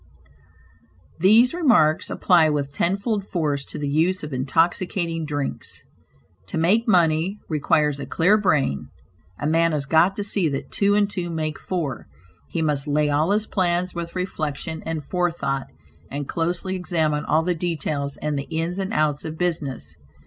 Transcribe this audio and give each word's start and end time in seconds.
These 1.19 1.53
remarks 1.53 2.09
apply 2.09 2.49
with 2.49 2.73
tenfold 2.73 3.23
force 3.23 3.63
to 3.65 3.77
the 3.77 3.87
use 3.87 4.23
of 4.23 4.33
intoxicating 4.33 5.25
drinks. 5.27 5.83
To 6.47 6.57
make 6.57 6.87
money, 6.87 7.37
requires 7.47 7.99
a 7.99 8.07
clear 8.07 8.35
brain. 8.35 8.87
A 9.37 9.45
man 9.45 9.73
has 9.73 9.85
got 9.85 10.15
to 10.15 10.23
see 10.23 10.49
that 10.49 10.71
two 10.71 10.95
and 10.95 11.07
two 11.07 11.29
make 11.29 11.59
four; 11.59 12.07
he 12.49 12.63
must 12.63 12.87
lay 12.87 13.11
all 13.11 13.29
his 13.29 13.45
plans 13.45 13.93
with 13.93 14.15
reflection 14.15 14.81
and 14.87 15.03
forethought, 15.03 15.67
and 16.09 16.27
closely 16.27 16.75
examine 16.75 17.23
all 17.23 17.43
the 17.43 17.53
details 17.53 18.17
and 18.17 18.39
the 18.39 18.47
ins 18.49 18.79
and 18.79 18.91
outs 18.91 19.23
of 19.23 19.37
business. 19.37 19.97